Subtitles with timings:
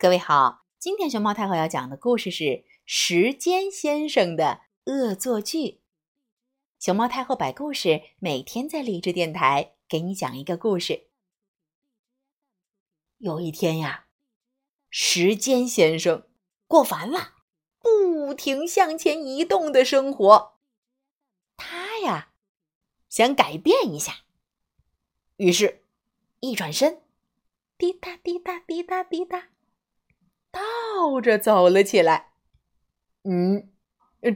[0.00, 2.44] 各位好，今天熊猫太后要讲的故事是
[2.86, 5.58] 《时间先生的恶作剧》。
[6.78, 11.08] 熊猫太后摆故事，每天在励志电台给你讲一个故事。
[13.18, 14.06] 有一天呀，
[14.88, 16.26] 时间先生
[16.66, 17.34] 过烦了，
[17.80, 20.54] 不停向前移动的生活，
[21.58, 22.32] 他呀
[23.10, 24.20] 想改变一下，
[25.36, 25.84] 于是，
[26.40, 27.02] 一转身，
[27.76, 29.50] 滴答滴答滴答滴答。
[31.00, 32.32] 倒着走了起来。
[33.24, 33.70] 嗯，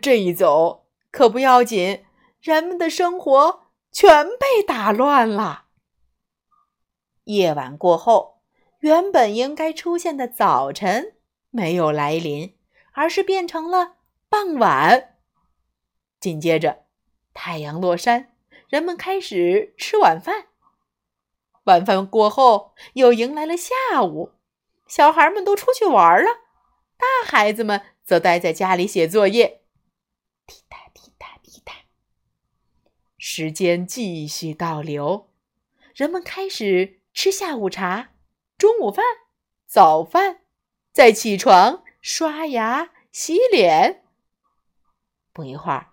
[0.00, 2.06] 这一走可不要紧，
[2.40, 5.66] 人们的生活全被打乱了。
[7.24, 8.40] 夜晚过后，
[8.78, 11.16] 原本应该出现的早晨
[11.50, 12.56] 没有来临，
[12.92, 13.96] 而是变成了
[14.30, 15.16] 傍晚。
[16.18, 16.84] 紧接着，
[17.34, 18.32] 太阳落山，
[18.68, 20.46] 人们开始吃晚饭。
[21.64, 24.32] 晚饭过后，又迎来了下午。
[24.86, 26.30] 小孩们都出去玩了，
[26.96, 29.62] 大孩子们则待在家里写作业。
[30.46, 31.72] 滴答滴答滴答，
[33.18, 35.30] 时间继续倒流，
[35.94, 38.10] 人们开始吃下午茶、
[38.56, 39.04] 中午饭、
[39.66, 40.40] 早饭，
[40.92, 44.04] 再起床、刷牙、洗脸。
[45.32, 45.92] 不一会儿，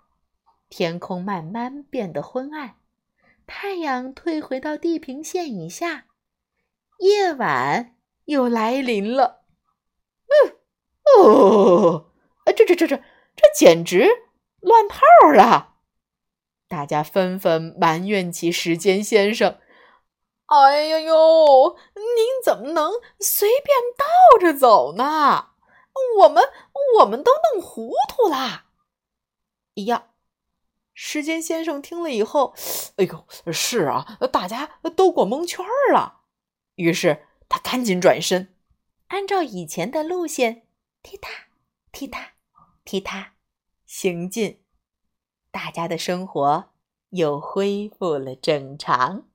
[0.69, 2.75] 天空慢慢变得昏暗，
[3.47, 6.05] 太阳退回到地平线以下，
[6.99, 7.95] 夜晚。
[8.25, 9.43] 又来临了，
[10.27, 10.55] 嗯，
[11.17, 12.11] 哦，
[12.45, 13.03] 这这这这这
[13.55, 14.07] 简直
[14.59, 15.01] 乱套
[15.33, 15.75] 了！
[16.67, 19.57] 大家纷纷埋怨起时间先生。
[20.45, 25.49] 哎呀呦，您怎么能随便倒着走呢？
[26.19, 26.43] 我们
[26.99, 28.65] 我们都弄糊涂啦！
[29.85, 30.07] 呀，
[30.93, 32.53] 时间先生听了以后，
[32.97, 36.21] 哎呦，是啊，大家都过蒙圈了。
[36.75, 37.27] 于是。
[37.53, 38.55] 他赶紧转身，
[39.07, 40.65] 按照以前的路线，
[41.03, 41.47] 踢踏
[41.91, 42.33] 踢踏
[42.85, 43.33] 踢踏
[43.85, 44.63] 行进，
[45.51, 46.69] 大家的生活
[47.09, 49.30] 又恢复了正常。